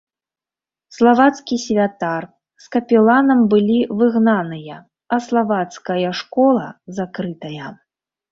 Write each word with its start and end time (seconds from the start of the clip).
Славацкі 0.95 1.55
святар 1.65 2.23
з 2.63 2.71
капеланам 2.75 3.39
былі 3.51 3.77
выгнаныя, 4.01 4.75
а 5.17 5.21
славацкая 5.27 6.09
школа 6.23 6.65
закрытая. 7.01 7.67